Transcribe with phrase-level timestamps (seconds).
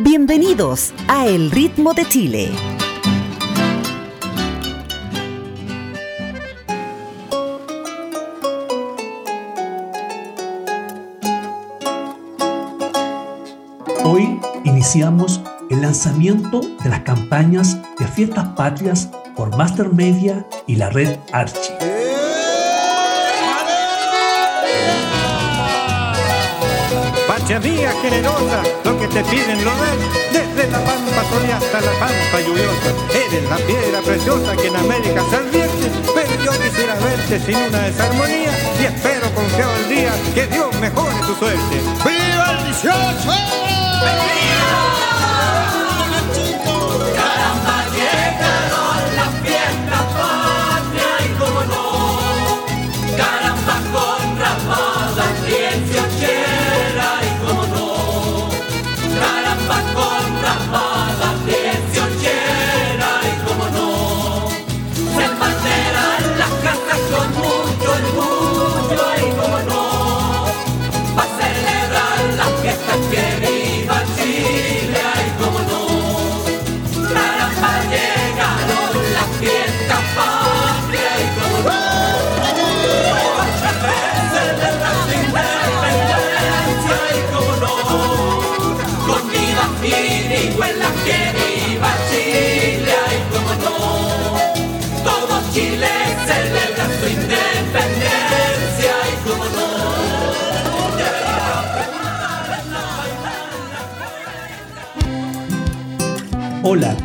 [0.00, 2.50] Bienvenidos a El Ritmo de Chile.
[14.04, 20.90] Hoy iniciamos el lanzamiento de las campañas de fiestas patrias por Master Media y la
[20.90, 21.87] red Archie.
[27.56, 29.96] Mía generosa, lo que te piden lo das,
[30.32, 32.92] desde la pampa soleada hasta la pampa lluviosa.
[33.08, 37.80] Eres la piedra preciosa que en América se advierte, pero yo quisiera verte sin una
[37.84, 41.76] desarmonía y espero confiado el día que Dios mejore tu suerte.
[42.04, 42.92] ¡Viva el 18!
[44.02, 44.28] Hola,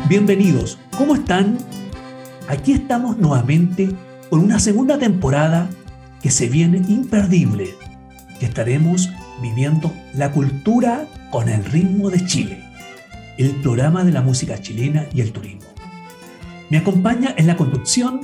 [0.08, 0.78] bienvenidos.
[0.96, 1.58] ¿Cómo están?
[2.48, 3.90] Aquí estamos nuevamente
[4.30, 5.68] con una segunda temporada
[6.22, 7.74] que se viene imperdible,
[8.44, 9.10] estaremos
[9.40, 12.62] viviendo la cultura con el ritmo de Chile,
[13.38, 15.68] el programa de la música chilena y el turismo.
[16.70, 18.20] Me acompaña en la conducción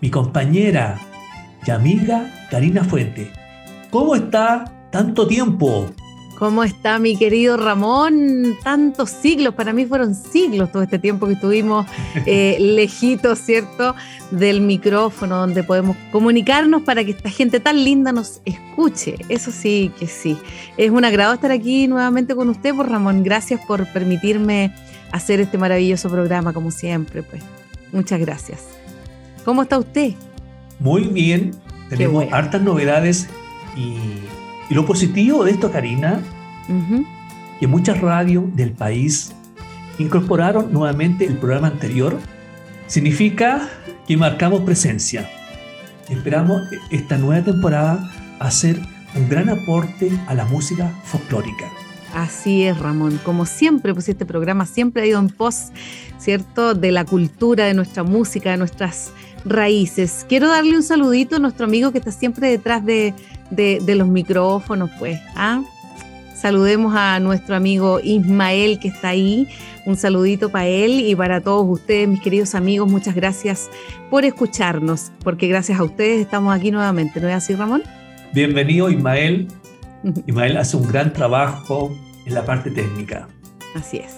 [0.00, 0.98] mi compañera
[1.66, 3.30] y amiga Karina Fuente.
[3.90, 5.90] ¿Cómo está tanto tiempo?
[6.42, 8.56] ¿Cómo está mi querido Ramón?
[8.64, 11.86] Tantos siglos, para mí fueron siglos todo este tiempo que estuvimos
[12.26, 13.94] eh, lejitos, ¿cierto?
[14.32, 19.18] Del micrófono donde podemos comunicarnos para que esta gente tan linda nos escuche.
[19.28, 20.36] Eso sí que sí.
[20.76, 23.22] Es un agrado estar aquí nuevamente con usted, por pues, Ramón.
[23.22, 24.74] Gracias por permitirme
[25.12, 27.40] hacer este maravilloso programa, como siempre, pues.
[27.92, 28.64] Muchas gracias.
[29.44, 30.14] ¿Cómo está usted?
[30.80, 31.52] Muy bien.
[31.88, 33.28] Tenemos hartas novedades
[33.76, 33.94] y
[34.72, 36.22] y lo positivo de esto, Karina,
[37.60, 39.34] que muchas radios del país
[39.98, 42.18] incorporaron nuevamente el programa anterior,
[42.86, 43.68] significa
[44.08, 45.28] que marcamos presencia.
[46.08, 48.80] Esperamos esta nueva temporada hacer
[49.14, 51.66] un gran aporte a la música folclórica.
[52.14, 53.20] Así es, Ramón.
[53.24, 55.66] Como siempre, pues este programa siempre ha ido en pos,
[56.16, 59.12] ¿cierto?, de la cultura, de nuestra música, de nuestras
[59.44, 60.24] raíces.
[60.30, 63.12] Quiero darle un saludito a nuestro amigo que está siempre detrás de,
[63.52, 65.20] de, los micrófonos, pues.
[65.36, 65.62] ¿ah?
[66.34, 69.46] Saludemos a nuestro amigo Ismael que está ahí.
[69.84, 72.90] Un saludito para él y para todos ustedes, mis queridos amigos.
[72.90, 73.70] Muchas gracias
[74.10, 77.20] por escucharnos, porque gracias a ustedes estamos aquí nuevamente.
[77.20, 77.82] ¿No es así, Ramón?
[78.32, 79.48] Bienvenido, Ismael.
[80.26, 81.96] Ismael hace un gran trabajo
[82.26, 83.28] en la parte técnica.
[83.74, 84.14] Así es.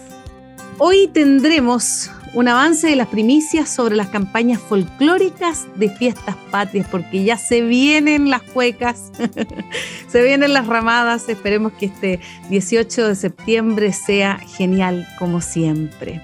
[0.78, 7.22] Hoy tendremos un avance de las primicias sobre las campañas folclóricas de fiestas patrias, porque
[7.22, 9.12] ya se vienen las cuecas,
[10.08, 11.28] se vienen las ramadas.
[11.28, 16.20] Esperemos que este 18 de septiembre sea genial como siempre.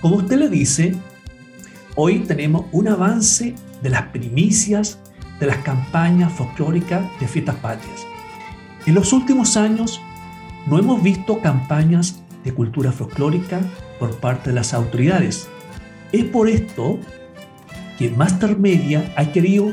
[0.00, 0.94] Como usted le dice,
[1.94, 4.98] hoy tenemos un avance de las primicias
[5.38, 8.06] de las campañas folclóricas de fiestas patrias.
[8.86, 10.00] En los últimos años
[10.66, 13.60] no hemos visto campañas de cultura folclórica
[13.98, 15.48] por parte de las autoridades.
[16.12, 16.98] Es por esto
[17.98, 19.72] que Master Media ha querido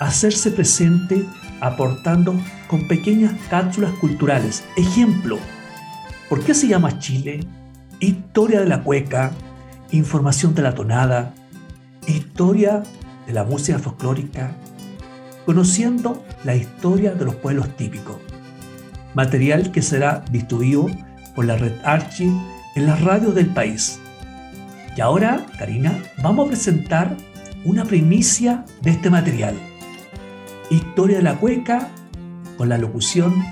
[0.00, 1.24] hacerse presente
[1.60, 2.34] aportando
[2.68, 4.64] con pequeñas cápsulas culturales.
[4.76, 5.38] Ejemplo,
[6.28, 7.40] ¿por qué se llama Chile?
[8.00, 9.32] Historia de la cueca,
[9.90, 11.34] información de la tonada,
[12.06, 12.82] historia
[13.26, 14.52] de la música folclórica,
[15.44, 18.16] conociendo la historia de los pueblos típicos.
[19.14, 20.86] Material que será distribuido
[21.34, 22.32] por la red Archie
[22.76, 23.98] en las radios del país.
[24.96, 27.16] Y ahora, Karina, vamos a presentar
[27.64, 29.54] una primicia de este material.
[30.70, 31.88] Historia de la cueca
[32.56, 33.44] con la locución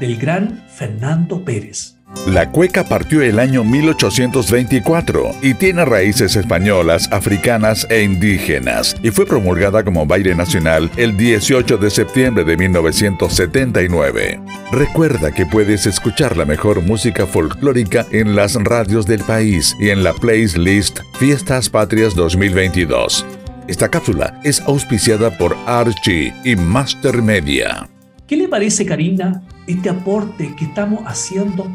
[0.00, 1.97] del gran Fernando Pérez.
[2.26, 9.26] La cueca partió el año 1824 y tiene raíces españolas, africanas e indígenas y fue
[9.26, 14.40] promulgada como baile nacional el 18 de septiembre de 1979.
[14.72, 20.02] Recuerda que puedes escuchar la mejor música folclórica en las radios del país y en
[20.02, 23.26] la playlist Fiestas Patrias 2022.
[23.68, 27.86] Esta cápsula es auspiciada por Archie y Master Media.
[28.26, 31.66] ¿Qué le parece, Karina, este aporte que estamos haciendo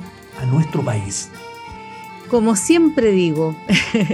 [0.43, 1.29] a nuestro país?
[2.29, 3.55] Como siempre digo,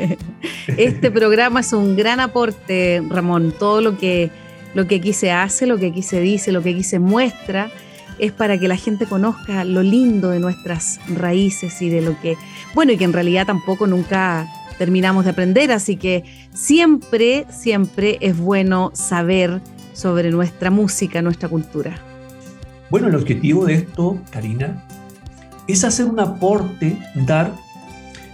[0.68, 3.54] este programa es un gran aporte, Ramón.
[3.58, 4.30] Todo lo que,
[4.74, 7.72] lo que aquí se hace, lo que aquí se dice, lo que aquí se muestra,
[8.20, 12.36] es para que la gente conozca lo lindo de nuestras raíces y de lo que,
[12.74, 14.48] bueno, y que en realidad tampoco nunca
[14.78, 16.24] terminamos de aprender, así que
[16.54, 19.62] siempre, siempre es bueno saber
[19.94, 21.98] sobre nuestra música, nuestra cultura.
[22.90, 24.84] Bueno, el objetivo de esto, Karina,
[25.70, 27.54] es hacer un aporte, dar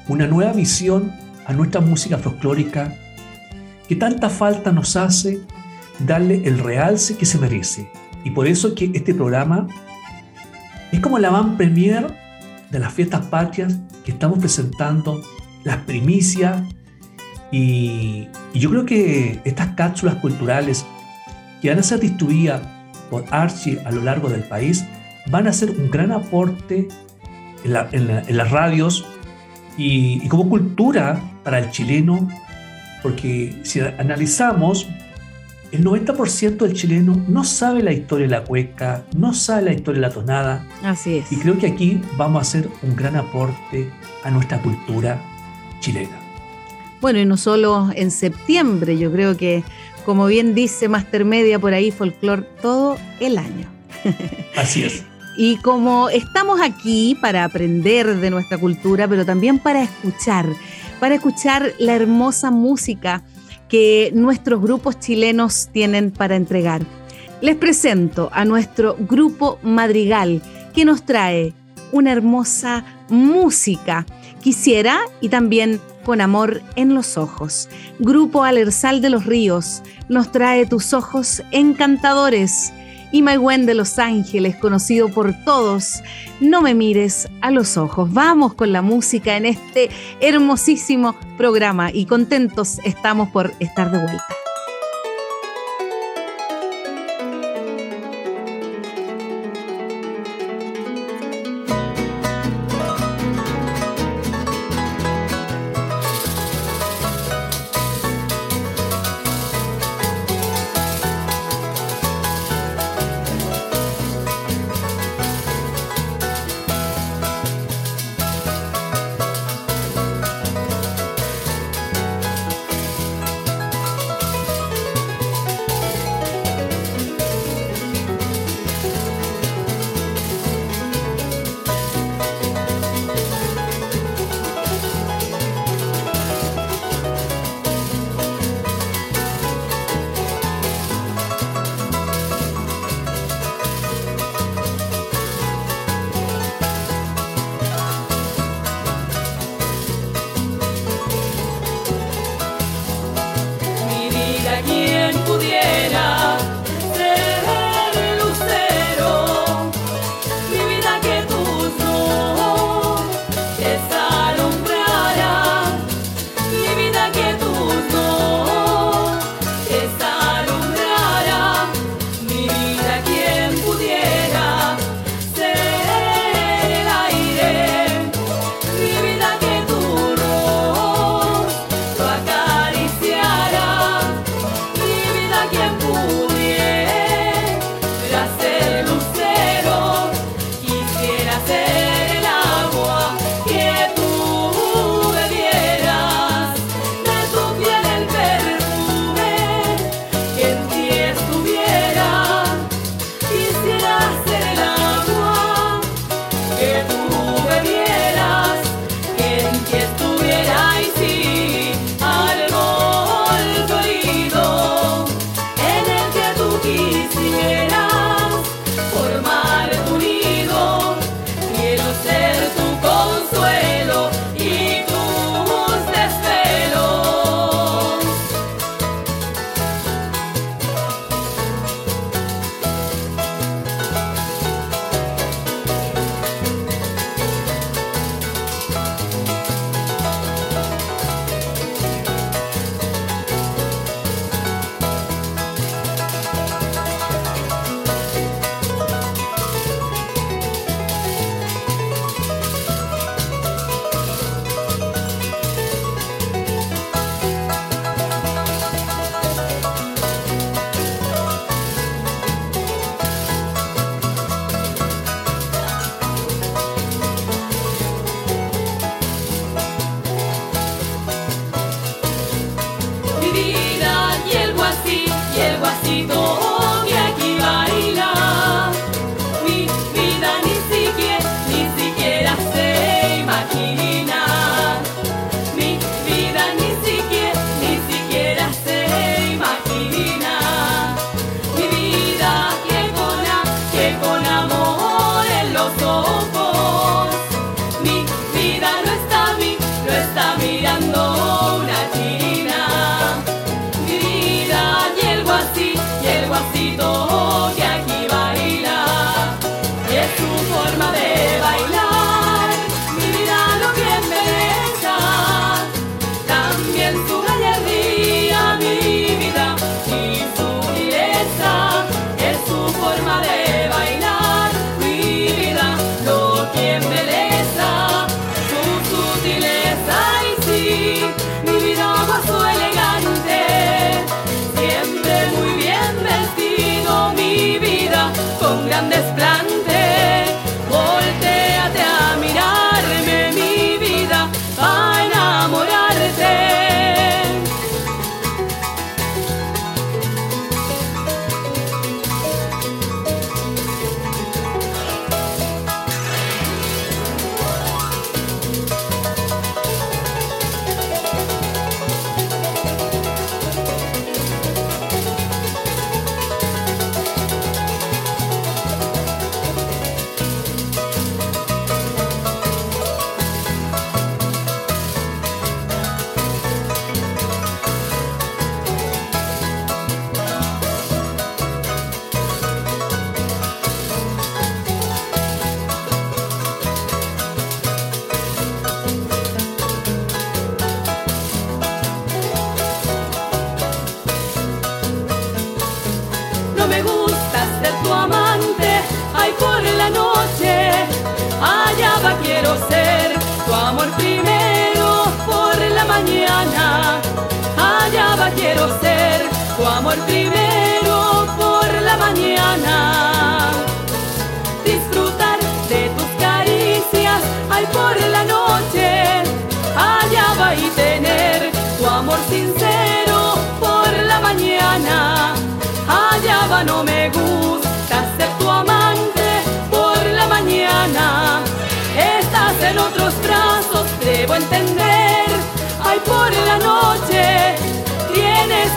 [0.08, 1.12] una nueva visión
[1.46, 2.96] a nuestra música folclórica
[3.88, 5.42] que tanta falta nos hace
[6.00, 7.92] darle el realce que se merece.
[8.24, 9.68] Y por eso que este programa
[10.92, 12.08] es como la van premier
[12.72, 15.22] de las fiestas patrias que estamos presentando,
[15.64, 16.64] las primicias,
[17.52, 20.86] y, yo creo que estas cápsulas culturales
[21.62, 22.62] que van a ser distribuidas
[23.10, 24.86] por Archie a lo largo del país
[25.28, 26.88] van a ser un gran aporte
[27.66, 29.06] en, las radios
[29.78, 32.28] y, como cultura para el chileno,
[33.04, 34.88] porque si analizamos,
[35.72, 40.02] el 90% del chileno no sabe la historia de la cueca, no sabe la historia
[40.02, 40.66] de la tonada.
[40.84, 41.32] Así es.
[41.32, 43.90] Y creo que aquí vamos a hacer un gran aporte
[44.24, 45.22] a nuestra cultura
[45.80, 46.18] chilena.
[47.02, 49.64] Bueno, y no solo en septiembre, yo creo que
[50.06, 53.68] como bien dice Master Media por ahí, folclore todo el año.
[54.56, 55.04] Así es.
[55.38, 60.46] Y como estamos aquí para aprender de nuestra cultura, pero también para escuchar,
[61.00, 63.24] para escuchar la hermosa música
[63.68, 66.86] que nuestros grupos chilenos tienen para entregar.
[67.42, 70.42] Les presento a nuestro grupo Madrigal,
[70.74, 71.54] que nos trae
[71.92, 74.06] una hermosa música.
[74.42, 77.68] Quisiera y también con amor en los ojos.
[78.00, 82.72] Grupo Alersal de los Ríos nos trae tus ojos encantadores.
[83.16, 86.04] Y Maigüen de Los Ángeles, conocido por todos,
[86.42, 88.12] no me mires a los ojos.
[88.12, 89.90] Vamos con la música en este
[90.20, 94.26] hermosísimo programa y contentos estamos por estar de vuelta.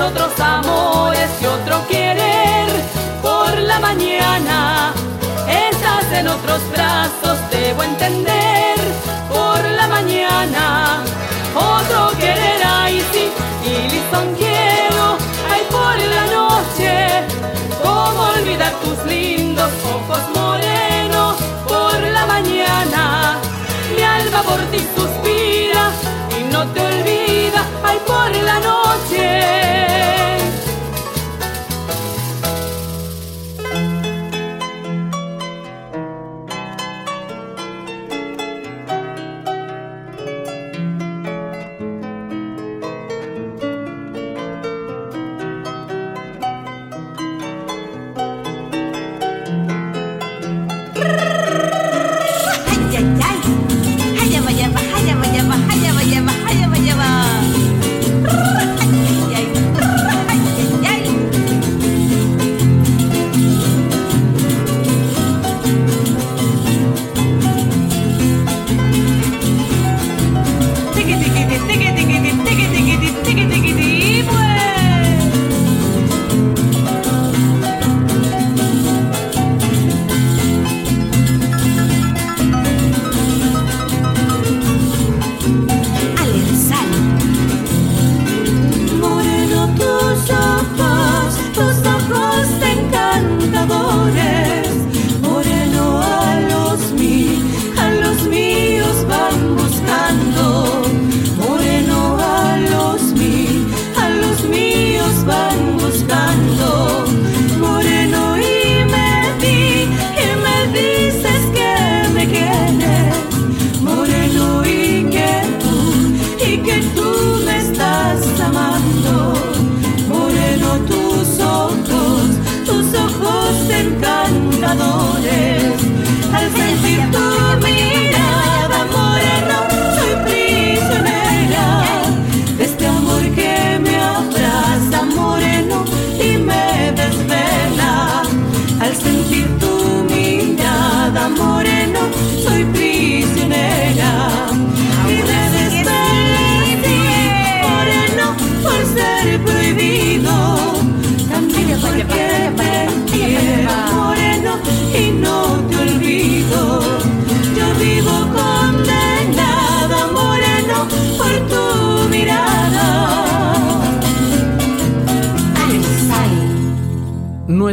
[0.09, 2.67] Otros amores y otro querer
[3.21, 4.95] por la mañana.
[5.47, 8.77] Estás en otros brazos, debo entender
[9.29, 11.03] por la mañana.
[11.55, 13.31] Otro querer, ay sí,
[13.65, 13.89] y
[14.39, 15.19] quiero,
[15.53, 16.93] ay por la noche.
[17.83, 21.37] ¿Cómo olvidar tus lindos ojos morenos
[21.67, 23.37] por la mañana?
[23.95, 25.28] Mi alma por ti suspira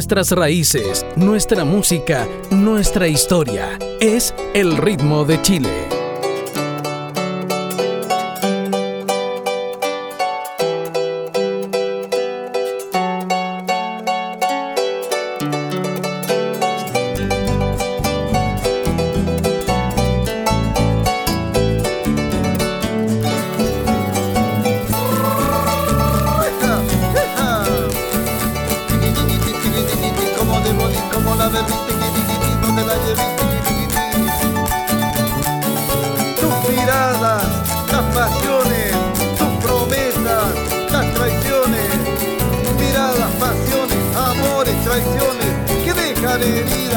[0.05, 3.79] nuestras raíces, nuestra música, nuestra historia.
[3.99, 5.94] Es el ritmo de Chile.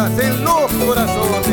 [0.09, 1.48] Ocultarlo no he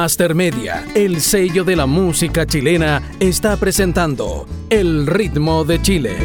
[0.00, 6.16] Master Media, el sello de la música chilena, está presentando El ritmo de Chile.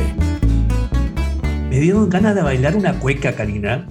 [1.70, 3.86] Me dieron ganas de bailar una cueca, Karina.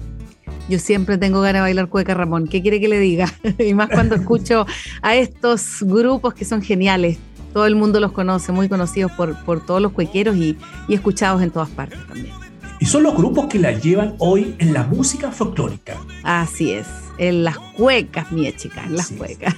[0.67, 2.47] Yo siempre tengo ganas de bailar cueca, Ramón.
[2.47, 3.31] ¿Qué quiere que le diga?
[3.59, 4.65] y más cuando escucho
[5.03, 7.19] a estos grupos que son geniales.
[7.53, 11.43] Todo el mundo los conoce, muy conocidos por, por todos los cuequeros y, y escuchados
[11.43, 12.44] en todas partes también.
[12.85, 15.97] Y son los grupos que la llevan hoy en la música folclórica.
[16.21, 16.85] Así es,
[17.17, 19.55] en las cuecas, mi chica, en las cuecas.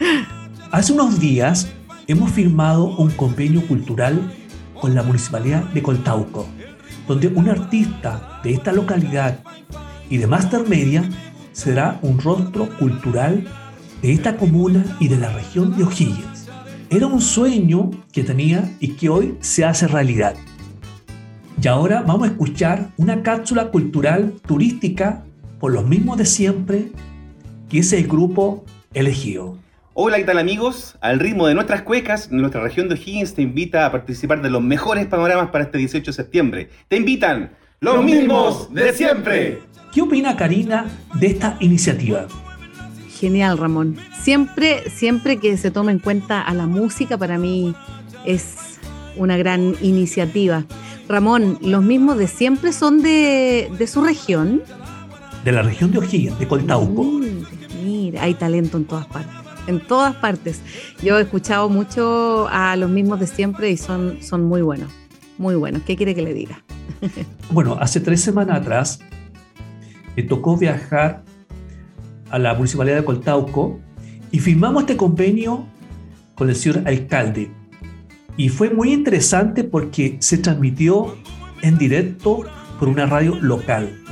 [0.72, 1.68] Hace unos días
[2.06, 4.32] hemos firmado un convenio cultural
[4.80, 6.46] con la Municipalidad de Coltauco,
[7.06, 9.40] donde un artista de esta localidad
[10.08, 11.06] y de Master Media
[11.52, 13.46] será un rostro cultural
[14.00, 16.48] de esta comuna y de la región de O'Higgins.
[16.88, 20.36] Era un sueño que tenía y que hoy se hace realidad.
[21.62, 25.24] Y ahora vamos a escuchar una cápsula cultural turística
[25.58, 26.88] por los mismos de siempre,
[27.68, 29.58] que es el grupo elegido.
[29.94, 30.96] Hola, ¿qué tal amigos?
[31.00, 34.62] Al ritmo de nuestras cuecas, nuestra región de O'Higgins te invita a participar de los
[34.62, 36.70] mejores panoramas para este 18 de septiembre.
[36.88, 39.58] Te invitan los, mismos de siempre.
[39.92, 42.26] ¿Qué opina Karina de esta iniciativa?
[43.18, 43.96] Genial, Ramón.
[44.20, 47.74] Siempre, siempre que se tome en cuenta a la música, para mí
[48.26, 48.75] es
[49.16, 50.64] una gran iniciativa.
[51.08, 54.62] Ramón, los mismos de siempre son de, de su región.
[55.44, 57.04] De la región de O'Higgins, de Coltauco.
[57.04, 59.34] Mira, mira, hay talento en todas partes.
[59.66, 60.60] En todas partes.
[61.02, 64.90] Yo he escuchado mucho a los mismos de siempre y son, son muy buenos.
[65.38, 65.82] Muy buenos.
[65.82, 66.62] ¿Qué quiere que le diga?
[67.50, 68.98] Bueno, hace tres semanas atrás
[70.16, 71.22] me tocó viajar
[72.30, 73.78] a la municipalidad de Coltauco
[74.32, 75.66] y firmamos este convenio
[76.34, 77.50] con el señor alcalde.
[78.36, 81.16] Y fue muy interesante porque se transmitió
[81.62, 82.44] en directo
[82.78, 84.02] por una radio local.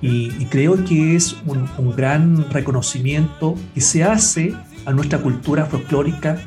[0.00, 4.54] Y, creo que es un, un gran reconocimiento que se hace
[4.86, 6.38] a nuestra cultura folclórica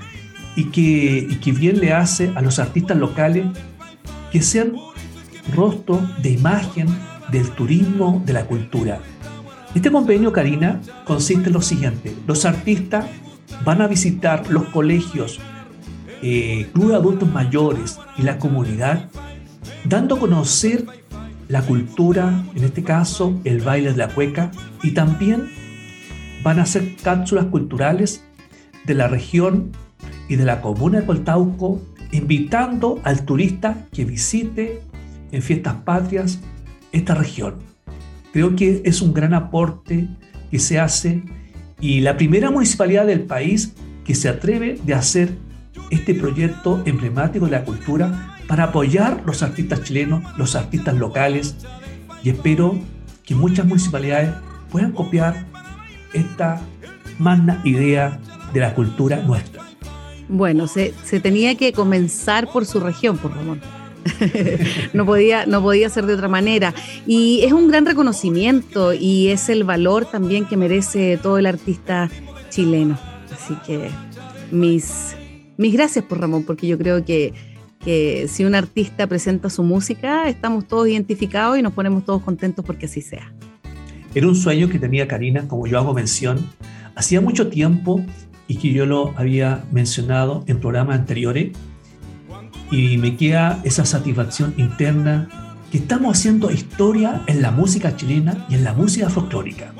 [0.56, 3.46] y que, y que bien le hace a los artistas locales
[4.32, 4.74] que sean
[5.54, 6.88] rostro de imagen
[7.32, 9.00] del turismo de la cultura.
[9.74, 12.14] Este convenio, Karina, consiste en lo siguiente.
[12.28, 13.06] Los artistas
[13.64, 15.40] van a visitar los colegios,
[16.22, 19.10] eh, clubes de adultos mayores y la comunidad,
[19.86, 20.86] dando a conocer
[21.48, 24.52] la cultura, en este caso el baile de la cueca,
[24.84, 25.50] y también
[26.44, 28.24] van a hacer cápsulas culturales
[28.86, 29.72] de la región
[30.28, 31.82] y de la comuna de Coltauco,
[32.12, 34.82] invitando al turista que visite
[35.32, 36.40] en fiestas patrias
[36.92, 37.56] esta región.
[38.34, 40.08] Creo que es un gran aporte
[40.50, 41.24] que se hace
[41.80, 43.74] y la primera municipalidad del país
[44.06, 45.36] que se atreve de hacer
[45.90, 51.56] este proyecto emblemático de la cultura para apoyar los artistas chilenos, los artistas locales
[52.24, 52.78] y espero
[53.24, 54.32] que muchas municipalidades
[54.70, 55.46] puedan copiar
[56.14, 56.62] esta
[57.20, 58.20] magna idea
[58.54, 59.64] de la cultura nuestra.
[60.28, 63.60] Bueno, se, tenía que comenzar por su región, por Ramón.
[64.94, 66.74] no, podía, no podía ser de otra manera.
[67.06, 72.10] Y es un gran reconocimiento y es el valor también que merece todo el artista
[72.50, 72.98] chileno.
[73.32, 73.90] Así que
[74.52, 75.16] mis,
[75.62, 77.34] mis gracias por Ramón, porque yo creo que,
[77.86, 82.66] que si un artista presenta su música, estamos todos identificados y nos ponemos todos contentos
[82.66, 83.32] porque así sea.
[84.14, 86.50] Era un sueño que tenía Karina, como yo hago mención,
[86.96, 88.04] hacía mucho tiempo
[88.48, 91.52] y que yo lo había mencionado en programas anteriores
[92.72, 95.30] y me queda esa satisfacción interna
[95.72, 99.74] que estamos haciendo historia en la música chilena y en la música folclórica.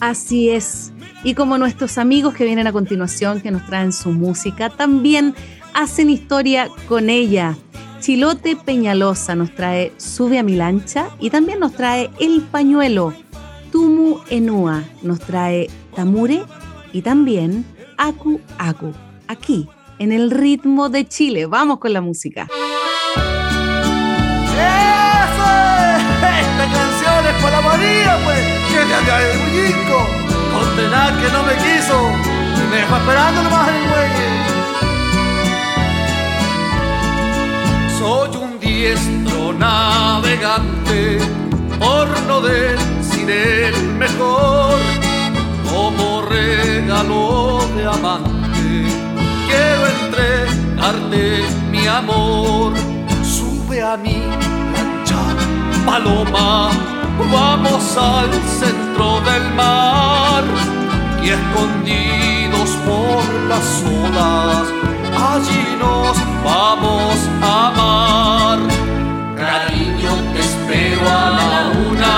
[0.00, 0.92] Así es.
[1.26, 5.34] Y como nuestros amigos que vienen a continuación, que nos traen su música, también
[5.74, 7.56] hacen historia con ella.
[7.98, 13.12] Chilote Peñalosa nos trae Sube a mi lancha y también nos trae El Pañuelo.
[13.72, 16.44] Tumu Enua nos trae Tamure
[16.92, 17.64] y también
[17.96, 18.92] Aku Aku.
[19.26, 21.46] Aquí, en el ritmo de Chile.
[21.46, 22.46] Vamos con la música.
[22.46, 22.54] ¡Eso
[25.82, 26.02] es!
[26.38, 28.38] Esta canción es para María, pues,
[28.70, 30.15] que allá del Bullico.
[30.96, 32.36] Que no me quiso
[32.70, 34.30] me dejó esperando nomás el muelle.
[37.98, 41.18] Soy un diestro navegante,
[41.78, 44.78] por no decir el mejor,
[45.70, 48.86] como regalo de amante.
[49.46, 52.72] Quiero entregarte mi amor
[53.22, 54.18] sube a mi
[54.72, 55.22] lancha,
[55.84, 56.70] paloma,
[57.30, 58.30] vamos al
[58.60, 60.75] centro del mar
[61.26, 64.68] y escondidos por las olas,
[65.32, 68.58] allí nos vamos a amar.
[69.34, 71.52] Cariño, te espero a la
[71.90, 72.16] una,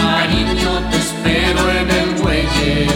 [0.00, 2.88] cariño, te espero en el muelle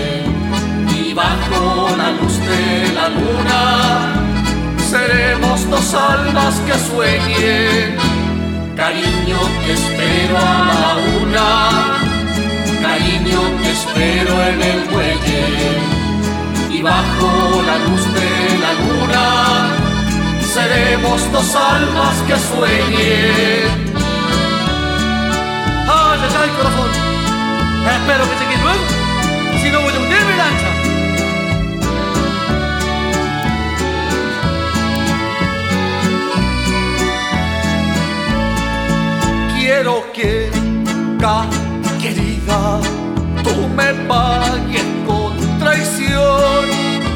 [0.94, 3.60] y la luna,
[4.90, 7.96] seremos dos almas que sueñen.
[8.76, 10.90] Cariño, te espero a la
[11.22, 12.11] una,
[12.82, 15.44] cariño, te espero en el muelle.
[16.70, 18.30] Y bajo la luz de
[18.64, 19.24] la luna,
[20.54, 23.92] seremos dos almas que sueñen.
[25.88, 26.90] ¡Ay, ay, ay, corazón!
[27.96, 28.84] Espero que se luego,
[29.62, 30.82] si no voy a hundirme lancha.
[39.58, 40.50] quiero que,
[42.42, 42.80] querida,
[43.42, 46.64] tú me pagues con traición.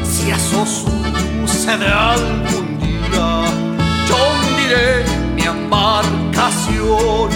[0.04, 3.44] Si eso sucede algún día,
[4.08, 7.30] yo hundiré mi embarcación.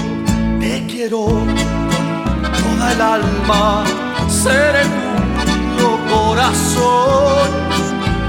[0.61, 3.85] Te quiero con toda el alma,
[4.29, 4.83] seré
[5.45, 7.51] tuyo corazón.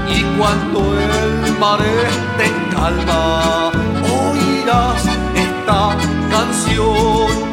[0.08, 3.70] Y cuando el mar esté en calma,
[4.02, 5.96] oirás esta
[6.30, 7.51] canción.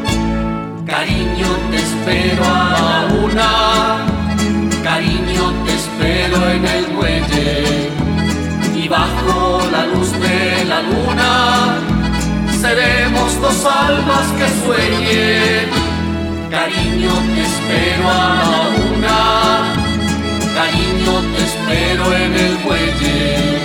[0.99, 4.05] Cariño, te espero a la una,
[4.83, 7.89] cariño, te espero en el muelle.
[8.75, 11.77] Y bajo la luz de la luna,
[12.51, 15.69] seremos dos almas que sueñen.
[16.51, 18.53] Cariño, te espero a la
[18.91, 19.19] una,
[20.53, 23.59] cariño, te espero en el muelle.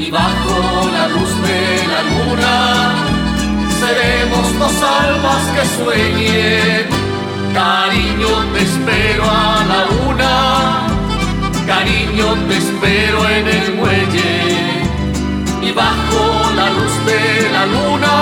[0.00, 3.09] Y bajo la luz de la luna,
[3.90, 6.86] seremos dos almas que sueñen.
[7.54, 10.34] Cariño, te espero a la una,
[11.66, 14.84] cariño, te espero en el muelle.
[15.62, 16.22] Y bajo
[16.54, 18.16] la luz de la luna,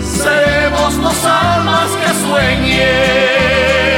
[0.00, 3.89] seremos dos almas que sueñen.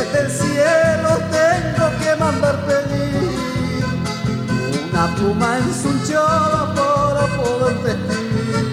[0.00, 3.30] Ángeles del cielo tengo que mandar pedir.
[4.92, 8.66] Una pluma ensunchada para poder escribir.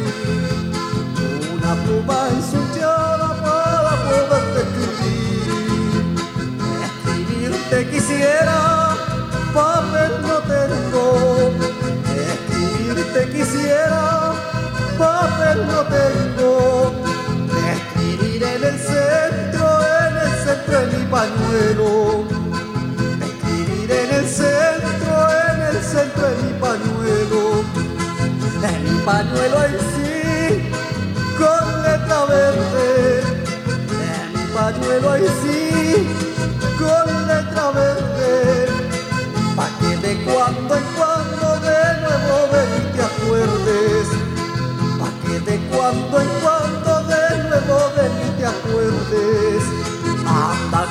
[1.56, 5.48] Una pluma ensunchada para poder escribir.
[6.86, 8.60] Escribirte quisiera,
[9.54, 11.04] papel no tengo.
[12.34, 14.04] Escribirte quisiera
[14.98, 16.57] papel no tengo
[21.10, 22.26] pañuelo.
[23.22, 25.14] Escribir en el centro,
[25.52, 27.44] en el centro de mi pañuelo.
[28.70, 30.72] En mi pañuelo ahí sí,
[31.38, 33.24] con letra verde.
[34.14, 36.08] En mi pañuelo ahí sí,
[36.80, 38.68] con letra verde.
[39.56, 44.28] Pa' que de cuando en cuando de nuevo de mí te acuerdes
[45.48, 49.47] de cuando en cuando de nuevo de mí te acuerdes.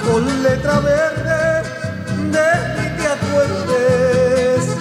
[0.07, 1.63] Con letra verde,
[2.33, 4.77] de mí te acuerdes.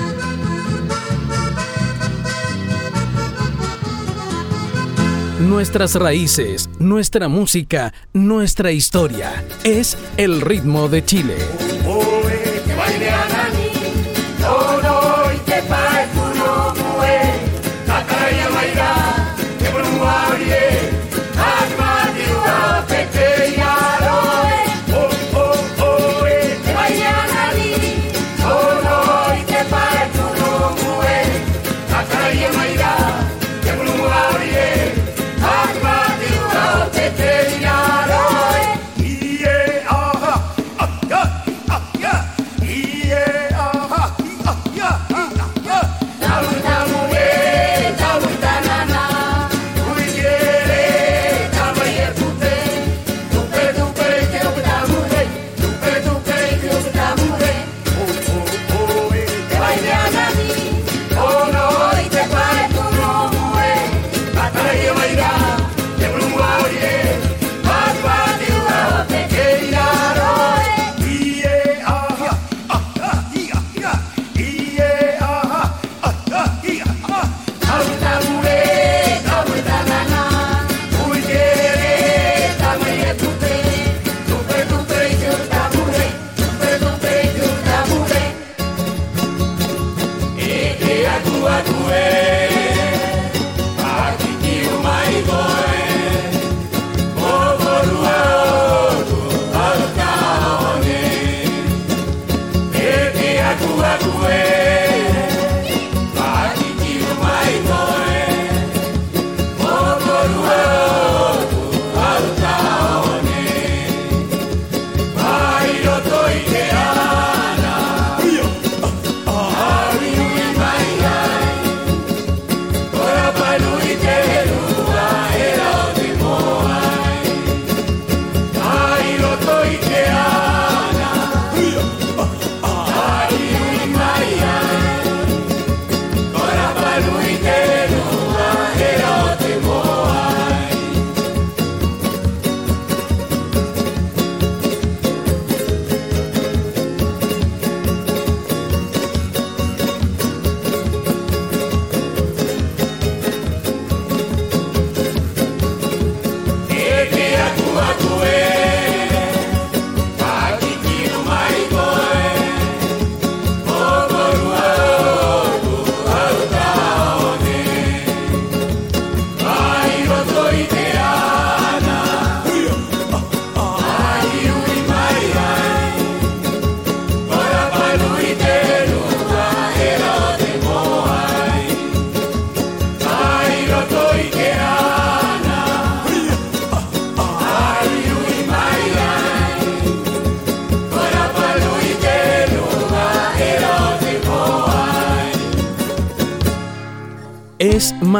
[5.39, 9.43] Nuestras raíces, nuestra música, nuestra historia.
[9.63, 11.35] Es el ritmo de Chile.
[13.05, 13.34] Yeah.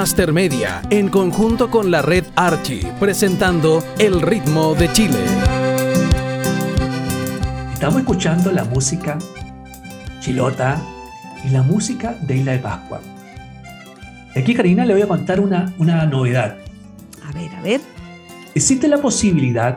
[0.06, 5.18] Master Media, en conjunto con la red Archie, presentando El ritmo de Chile.
[7.74, 9.18] Estamos escuchando la música
[10.20, 10.80] chilota
[11.44, 13.02] y la música de Isla de Pascua.
[14.36, 16.56] Aquí, Karina, le voy a contar una, una novedad.
[17.28, 17.82] A ver, a ver.
[18.54, 19.76] Existe la posibilidad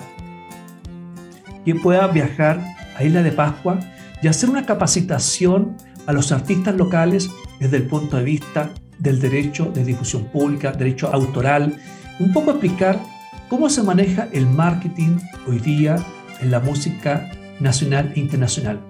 [1.65, 2.61] que pueda viajar
[2.99, 3.81] a Isla de Pascua
[4.21, 5.75] y hacer una capacitación
[6.07, 11.13] a los artistas locales desde el punto de vista del derecho de difusión pública, derecho
[11.13, 11.77] autoral,
[12.19, 13.01] un poco explicar
[13.49, 16.05] cómo se maneja el marketing hoy día
[16.41, 17.31] en la música
[17.61, 18.81] nacional e internacional.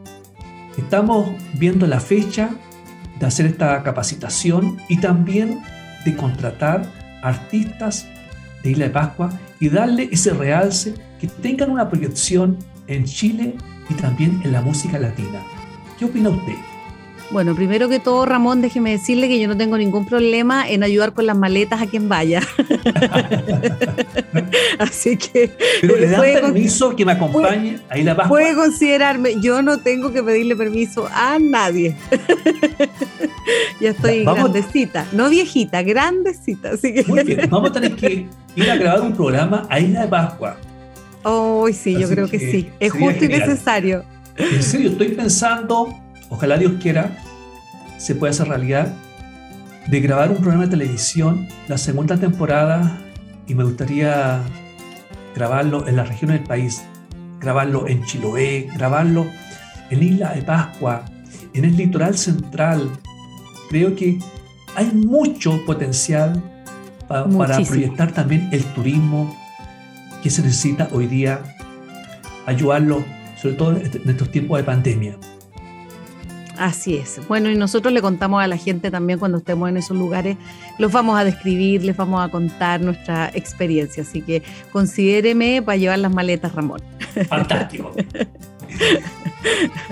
[0.76, 2.50] Estamos viendo la fecha
[3.18, 5.60] de hacer esta capacitación y también
[6.04, 6.90] de contratar
[7.22, 8.06] artistas
[8.62, 13.56] de Isla de Pascua y darle ese realce que tengan una proyección en Chile
[13.90, 15.42] y también en la música latina.
[15.98, 16.67] ¿Qué opina usted?
[17.30, 21.12] Bueno, primero que todo, Ramón, déjeme decirle que yo no tengo ningún problema en ayudar
[21.12, 22.40] con las maletas a quien vaya.
[24.78, 25.50] Así que.
[25.82, 28.38] Pero le dan puede- permiso que me acompañe a Isla Pascua.
[28.38, 31.94] Puede considerarme, yo no tengo que pedirle permiso a nadie.
[33.80, 36.70] ya estoy grandecita, no viejita, grandecita.
[36.70, 37.04] Así que.
[37.04, 40.56] Muy bien, vamos a tener que ir a grabar un programa a Isla de Pascua.
[41.24, 42.70] Ay, sí, yo creo que, que sí.
[42.80, 44.04] Es justo y necesario.
[44.36, 45.88] En serio, estoy pensando,
[46.30, 47.18] ojalá Dios quiera,
[47.98, 48.92] se pueda hacer realidad,
[49.88, 52.98] de grabar un programa de televisión, la segunda temporada,
[53.46, 54.40] y me gustaría
[55.34, 56.82] grabarlo en las regiones del país,
[57.40, 59.26] grabarlo en Chiloé, grabarlo
[59.90, 61.04] en Isla de Pascua,
[61.54, 62.90] en el litoral central.
[63.70, 64.18] Creo que
[64.76, 66.42] hay mucho potencial
[67.08, 69.34] pa- para proyectar también el turismo
[70.22, 71.40] que se necesita hoy día,
[72.46, 73.02] ayudarlo,
[73.40, 75.16] sobre todo en est- en estos tiempos de pandemia.
[76.58, 77.20] Así es.
[77.28, 80.36] Bueno, y nosotros le contamos a la gente también cuando estemos en esos lugares,
[80.78, 84.02] los vamos a describir, les vamos a contar nuestra experiencia.
[84.02, 84.42] Así que
[84.72, 86.82] considéreme para llevar las maletas, Ramón.
[87.28, 87.92] Fantástico.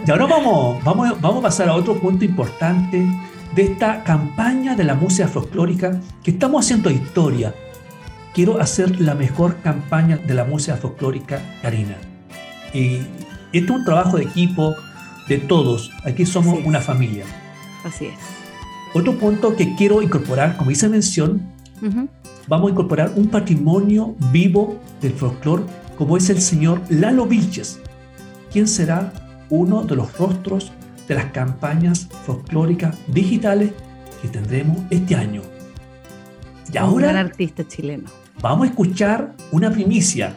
[0.07, 3.07] Y ahora vamos, vamos, vamos a pasar a otro punto importante
[3.55, 7.55] de esta campaña de la música folclórica que estamos haciendo historia.
[8.35, 11.97] Quiero hacer la mejor campaña de la música folclórica, Karina.
[12.75, 12.99] Y
[13.53, 14.75] esto es un trabajo de equipo
[15.29, 15.91] de todos.
[16.05, 17.25] Aquí somos una familia.
[17.85, 18.15] Así es.
[18.95, 21.43] Otro punto que quiero incorporar, como hice mención,
[22.49, 25.65] vamos a incorporar un patrimonio vivo del folclore
[25.99, 27.79] como es el señor Lalo Vilches,
[28.53, 29.13] quien será
[29.51, 30.73] uno de los rostros
[31.09, 33.71] de las campañas folclóricas digitales
[34.23, 35.43] que tendremos este año.
[36.73, 38.09] Y Un gran ahora artista chileno.
[38.41, 40.35] vamos a escuchar una primicia,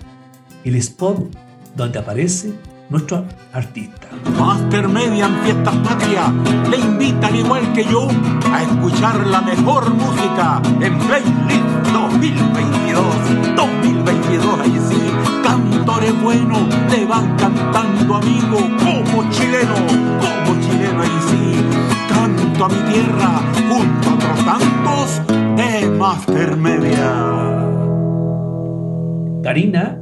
[0.64, 1.30] el spot
[1.76, 2.54] donde aparece
[2.90, 3.24] nuestro
[3.54, 4.08] artista.
[4.38, 6.32] Master Media en Fiestas Patrias
[6.70, 8.08] le invitan igual que yo
[8.52, 13.56] a escuchar la mejor música en Playlist 2022.
[13.56, 14.98] 2022, ahí sí,
[15.44, 19.76] cantores buenos le van cantando amigo como chileno,
[20.20, 21.66] como chileno, ahí sí.
[22.10, 25.22] Canto a mi tierra junto a otros tantos
[25.56, 27.66] de Master Media.
[29.44, 29.98] Karina,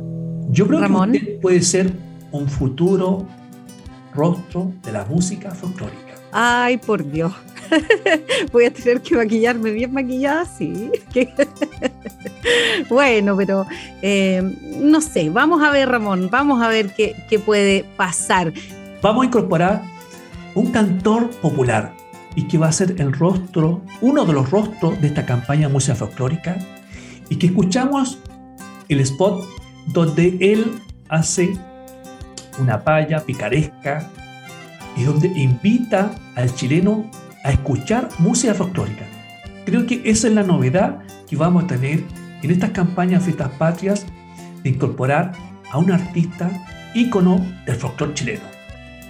[0.50, 1.12] yo creo Ramón.
[1.12, 2.07] que usted puede ser
[2.38, 3.26] un futuro
[4.14, 6.16] rostro de la música folclórica.
[6.32, 7.34] Ay, por Dios.
[8.52, 10.92] Voy a tener que maquillarme bien maquillada, sí.
[12.90, 13.66] Bueno, pero
[14.02, 14.42] eh,
[14.80, 18.54] no sé, vamos a ver, Ramón, vamos a ver qué, qué puede pasar.
[19.02, 19.84] Vamos a incorporar
[20.56, 21.94] un cantor popular
[22.36, 25.96] y que va a ser el rostro, uno de los rostros de esta campaña música
[25.96, 26.58] folclórica
[27.30, 28.20] y que escuchamos
[28.88, 29.44] el spot
[29.88, 31.58] donde él hace
[32.60, 34.10] una palla picaresca
[34.96, 37.10] y donde invita al chileno
[37.44, 39.06] a escuchar música folclórica.
[39.66, 42.04] Creo que esa es la novedad que vamos a tener
[42.42, 44.06] en estas campañas Fiestas Patrias
[44.64, 45.34] de incorporar
[45.72, 46.50] a un artista
[46.94, 48.44] ícono del folclore chileno.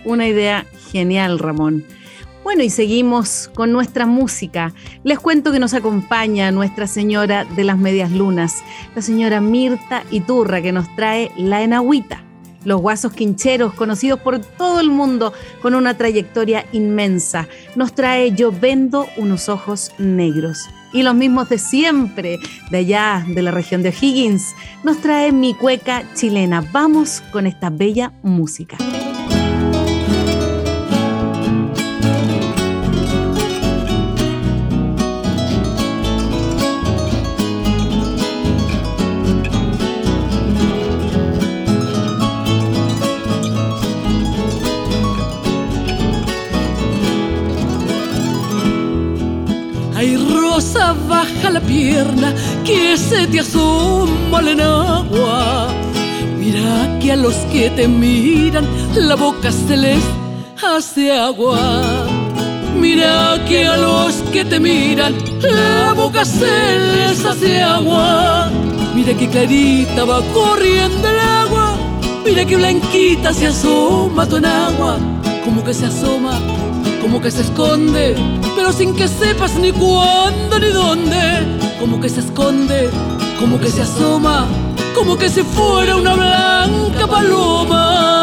[0.04, 1.84] Una idea genial, Ramón.
[2.44, 4.74] Bueno, y seguimos con nuestra música.
[5.04, 8.64] Les cuento que nos acompaña Nuestra Señora de las Medias Lunas,
[8.96, 12.27] la señora Mirta Iturra, que nos trae La Enagüita.
[12.66, 18.52] Los guasos quincheros, conocidos por todo el mundo con una trayectoria inmensa, nos trae Yo
[18.52, 20.68] vendo unos ojos negros.
[20.94, 22.40] Y los mismos de siempre,
[22.72, 26.64] de allá, de la región de O'Higgins, nos trae Mi Cueca Chilena.
[26.72, 28.78] Vamos con esta bella música.
[52.64, 55.68] Que se te asoma en agua.
[56.38, 60.04] Mira que a los que te miran la boca se les
[60.64, 61.82] hace agua.
[62.76, 68.50] Mira que a los que te miran la boca se les hace agua.
[68.96, 71.78] Mira que clarita va corriendo el agua.
[72.26, 74.98] Mira que blanquita se asoma tu agua.
[75.44, 76.40] Como que se asoma,
[77.02, 78.16] como que se esconde,
[78.56, 81.67] pero sin que sepas ni cuándo ni dónde.
[81.80, 82.90] Como que se esconde,
[83.40, 84.48] como que se asoma,
[84.96, 88.17] como que si fuera una blanca paloma.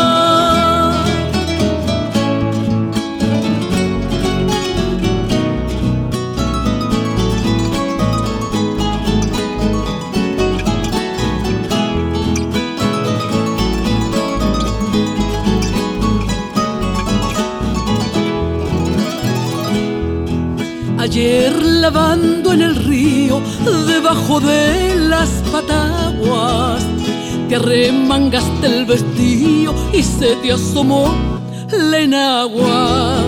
[21.15, 23.41] Ayer lavando en el río,
[23.87, 26.85] debajo de las pataguas,
[27.49, 31.15] te arremangaste el vestido y se te asomó
[31.71, 33.19] la enagua.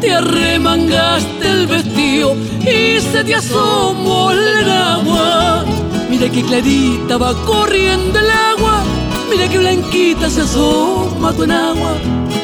[0.00, 5.64] Te arremangaste el vestido y se te asomó la enagua.
[6.08, 8.84] Mira que clarita va corriendo el agua,
[9.28, 11.96] mira que blanquita se asoma tu enagua,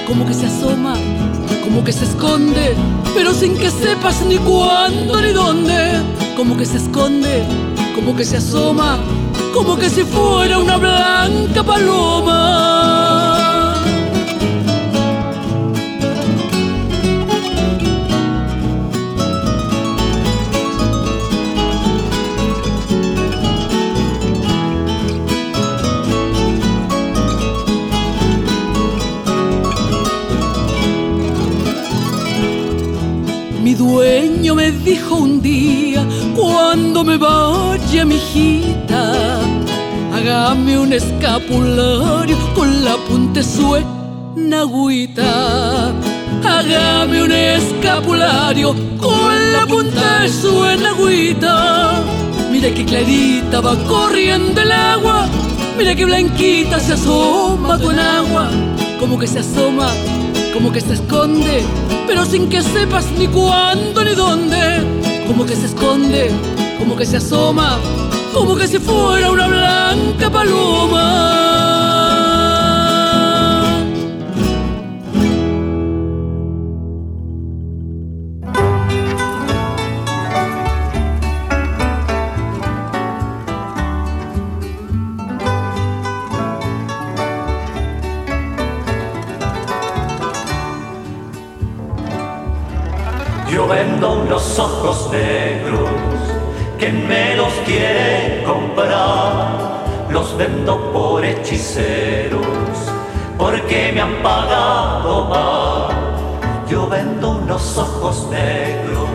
[0.09, 0.97] como que se asoma,
[1.63, 2.75] como que se esconde
[3.15, 6.03] pero sin que sepas ni cuándo ni dónde.
[6.37, 7.45] Como que se esconde,
[7.95, 8.99] como que se asoma,
[9.53, 13.00] como que si fuera una blanca paloma.
[33.81, 36.07] Dueño me dijo un día,
[36.37, 39.41] cuando me vaya mi hijita,
[40.15, 45.93] hágame un escapulario con la punta suena agüita.
[46.45, 52.03] Hágame un escapulario con la punta suena agüita.
[52.53, 55.27] Mira que clarita va corriendo el agua,
[55.79, 58.51] mira que blanquita se asoma en agua,
[58.99, 59.89] como que se asoma,
[60.53, 61.65] como que se esconde
[62.11, 64.85] pero sin que sepas ni cuándo ni dónde.
[65.29, 66.29] Como que se esconde,
[66.77, 67.79] como que se asoma,
[68.35, 71.50] como que si fuera una blanca paloma.
[94.61, 95.91] Ojos negros,
[96.79, 102.47] quien me los quiere comprar, los vendo por hechiceros,
[103.39, 106.67] porque me han pagado mal.
[106.69, 109.09] Yo vendo unos ojos negros,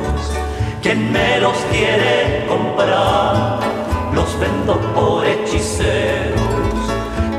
[0.81, 3.59] quien me los quiere comprar,
[4.13, 6.41] los vendo por hechiceros,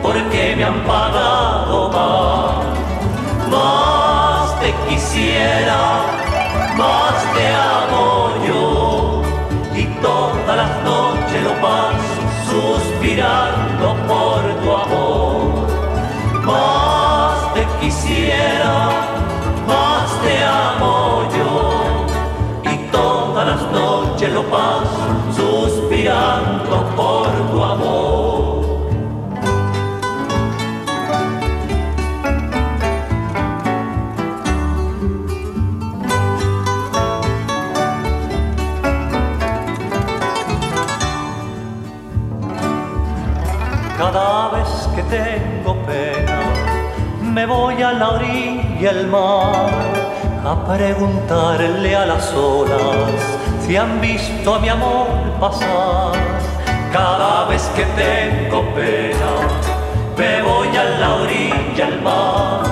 [0.01, 2.63] porque me han pagado mal.
[3.51, 6.06] Más te quisiera
[11.43, 14.26] lo paso suspirando por
[48.77, 49.71] orilla del mar
[50.45, 55.09] a preguntarle a las olas si han visto a mi amor
[55.41, 56.13] pasar.
[56.93, 59.33] Cada vez que tengo pena,
[60.17, 62.63] me voy a la orilla del mar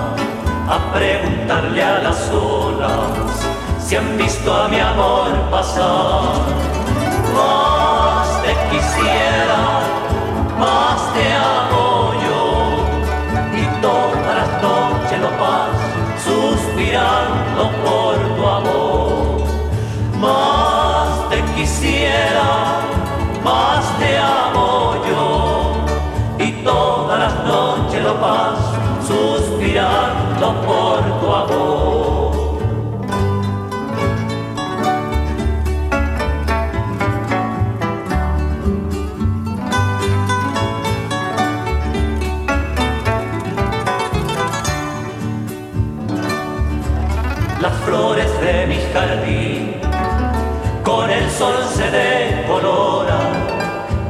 [0.68, 3.46] a preguntarle a las olas
[3.80, 6.34] si han visto a mi amor pasar.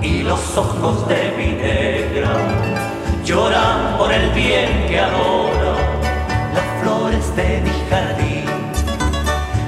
[0.00, 2.30] Y los ojos de mi negra
[3.24, 5.74] lloran por el bien que adora
[6.54, 8.44] las flores de mi jardín.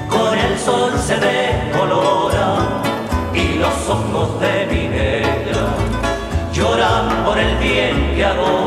[0.07, 2.49] Con el sol se decolora
[3.33, 5.63] y los ojos de mi negra
[6.53, 8.66] lloran por el bien que adora.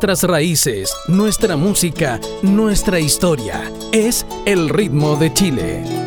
[0.00, 3.70] Nuestras raíces, nuestra música, nuestra historia.
[3.92, 5.99] Es el ritmo de Chile.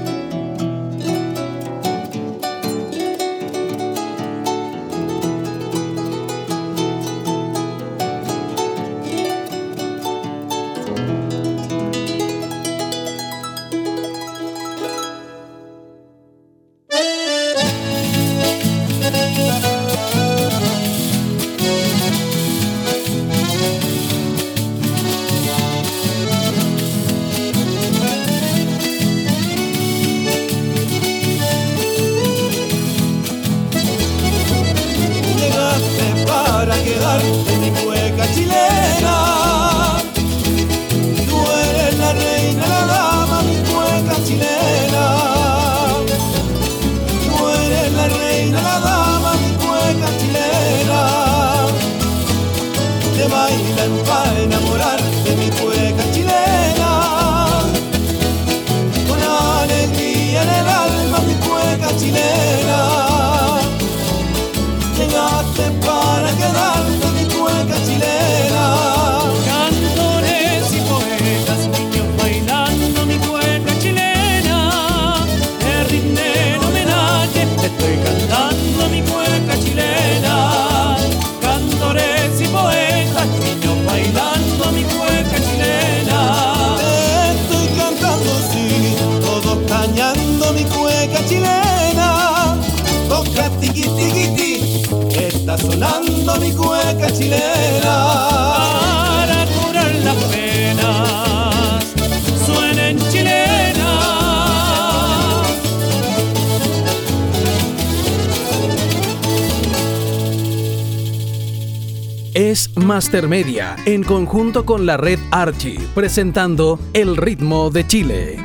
[112.83, 118.37] Es Master Media en conjunto con la red Archie presentando El ritmo de Chile.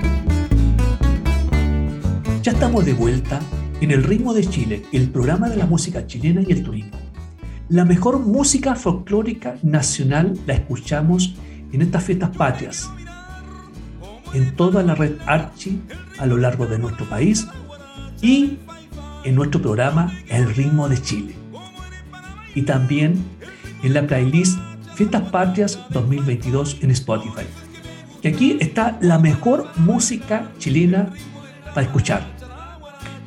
[2.45, 3.41] Ya estamos de vuelta
[3.81, 6.97] en el ritmo de Chile, el programa de la música chilena y el turismo.
[7.69, 11.35] La mejor música folclórica nacional la escuchamos
[11.73, 12.89] en estas fiestas patrias,
[14.35, 15.81] en toda la red Archie
[16.21, 17.49] a lo largo de nuestro país
[18.23, 18.59] y
[19.25, 21.35] en nuestro programa El ritmo de Chile.
[22.55, 23.38] Y también
[23.83, 24.59] en la playlist
[24.95, 27.47] Fiestas Patrias 2022 en Spotify.
[28.23, 31.13] Y aquí está la mejor música chilena
[31.75, 32.27] para escuchar.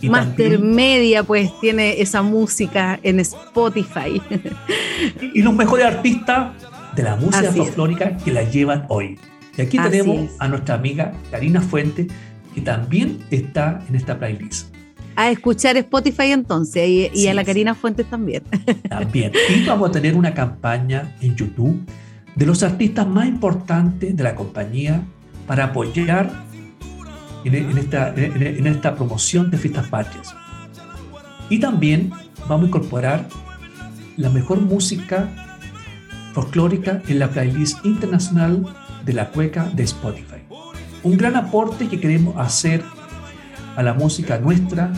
[0.02, 4.22] Y Master también- Media pues tiene esa música en Spotify.
[5.34, 6.54] y los mejores artistas
[6.96, 9.18] de la música folclórica que la llevan hoy.
[9.58, 10.36] Y aquí Así tenemos es.
[10.40, 12.08] a nuestra amiga Karina Fuente,
[12.54, 14.74] que también está en esta playlist.
[15.22, 17.44] A escuchar Spotify entonces y, y Sí, a la.
[17.44, 18.44] Karina Fuentes también.
[18.90, 19.32] También.
[19.56, 21.80] Y vamos a tener una campaña en YouTube
[22.36, 25.04] de los artistas más importantes de la compañía
[25.48, 26.32] para apoyar
[27.44, 30.34] en, en esta, en- en esta promoción de fiestas patrias.
[31.50, 32.12] Y también
[32.48, 33.28] vamos a incorporar
[34.18, 35.30] la mejor música
[36.34, 38.64] folclórica en la playlist internacional
[39.06, 40.42] de la cueca de Spotify.
[41.04, 42.84] Un gran aporte que queremos hacer
[43.76, 44.92] a la música nuestra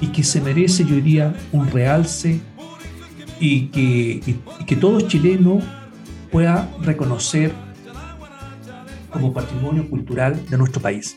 [0.00, 2.40] y que se merece, yo diría, un realce
[3.40, 5.60] y que, que todo chileno
[6.30, 7.52] pueda reconocer
[9.10, 11.16] como patrimonio cultural de nuestro país.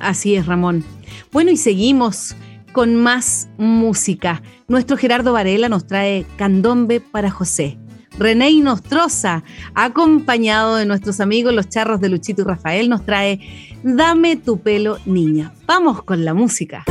[0.00, 0.84] Así es, Ramón.
[1.32, 2.36] Bueno, y seguimos
[2.72, 4.42] con más música.
[4.68, 7.78] Nuestro Gerardo Varela nos trae Candombe para José.
[8.18, 13.40] René Nostroza, acompañado de nuestros amigos los charros de Luchito y Rafael, nos trae
[13.82, 15.52] Dame tu pelo, niña.
[15.66, 16.84] Vamos con la música.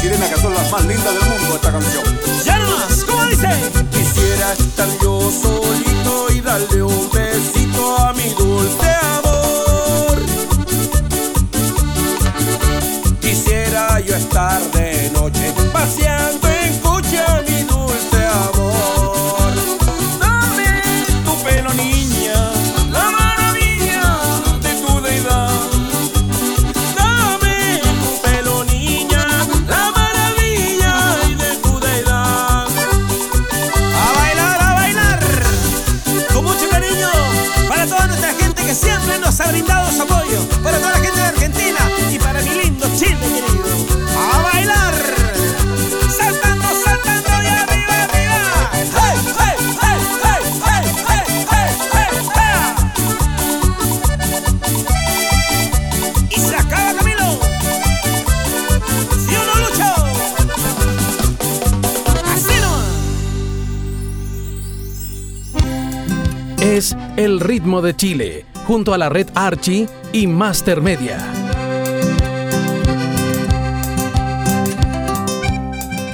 [0.00, 2.04] Chilenas que son las más lindas del mundo esta canción.
[2.44, 3.04] ¡Ya nomás!
[3.04, 3.48] ¿Cómo dice?
[3.90, 10.18] Quisiera estar yo solito y darle un besito a mi dulce amor.
[13.20, 14.60] Quisiera yo estar
[67.68, 71.18] de Chile, junto a la red Archie y Master Media.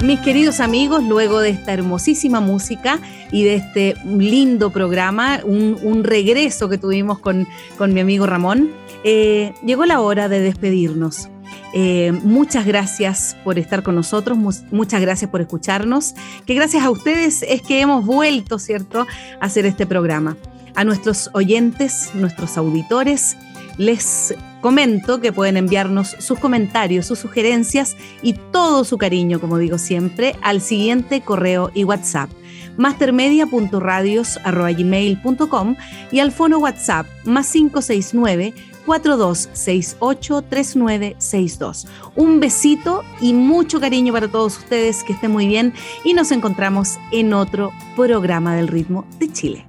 [0.03, 2.99] Mis queridos amigos, luego de esta hermosísima música
[3.31, 7.47] y de este lindo programa, un, regreso que tuvimos con,
[7.79, 8.71] con mi amigo Ramón,
[9.05, 11.29] eh, llegó la hora de despedirnos.
[11.73, 16.15] Eh, muchas gracias por estar con nosotros, mu- muchas gracias por escucharnos,
[16.47, 19.07] que gracias a ustedes es que hemos vuelto, ¿cierto?,
[19.41, 20.37] a hacer este programa.
[20.75, 23.37] A nuestros oyentes, nuestros auditores,
[23.77, 29.79] les comento que pueden enviarnos sus comentarios, sus sugerencias y todo su cariño, como digo
[29.79, 32.31] siempre, al siguiente correo y WhatsApp
[32.77, 35.77] mastermedia.radios.gmail.com
[36.11, 38.53] y al fono WhatsApp más 569
[38.87, 41.87] 4268 3962.
[42.17, 45.73] Un besito y mucho cariño para todos ustedes, que estén muy bien
[46.05, 49.67] y nos encontramos en otro programa del ritmo de Chile.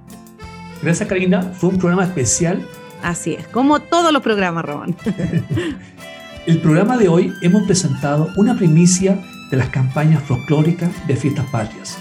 [0.82, 1.42] Gracias, Karina.
[1.42, 2.66] Fue un programa especial.
[3.02, 4.96] Así es, como todos los programas, Román.
[6.46, 9.18] El programa de hoy hemos presentado una primicia
[9.50, 11.98] de las campañas folclóricas de fiestas patrias.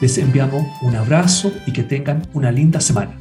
[0.00, 3.16] Les enviamos un abrazo y que tengan una linda semana.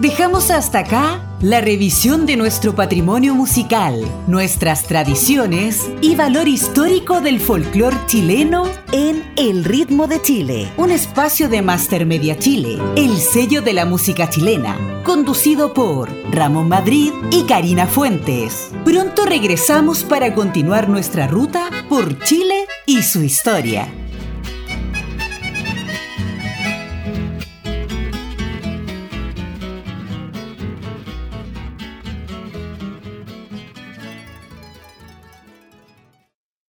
[0.00, 7.40] Dejamos hasta acá la revisión de nuestro patrimonio musical, nuestras tradiciones y valor histórico del
[7.40, 13.62] folclor chileno en El Ritmo de Chile, un espacio de Master Media Chile, el sello
[13.62, 18.72] de la música chilena, conducido por Ramón Madrid y Karina Fuentes.
[18.84, 23.88] Pronto regresamos para continuar nuestra ruta por Chile y su historia.